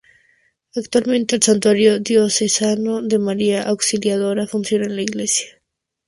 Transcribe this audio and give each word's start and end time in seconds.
Actualmente, 0.75 1.35
el 1.35 1.43
Santuario 1.43 1.99
Diocesano 1.99 3.03
de 3.03 3.19
María 3.19 3.61
Auxiliadora 3.69 4.47
funciona 4.47 4.87
en 4.87 4.95
la 4.95 5.03
iglesia. 5.03 5.61